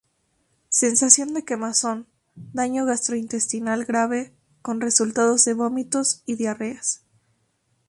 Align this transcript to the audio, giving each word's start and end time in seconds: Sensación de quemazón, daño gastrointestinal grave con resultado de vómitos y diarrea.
Sensación 0.69 1.35
de 1.35 1.45
quemazón, 1.45 2.07
daño 2.33 2.85
gastrointestinal 2.87 3.85
grave 3.85 4.33
con 4.63 4.81
resultado 4.81 5.35
de 5.35 5.53
vómitos 5.53 6.23
y 6.25 6.37
diarrea. 6.37 6.81